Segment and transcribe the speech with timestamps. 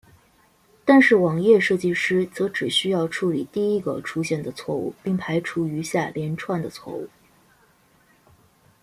[0.83, 7.07] 但是网页设计师则只需要处理第一个出现的错误并排除余下连串的错误。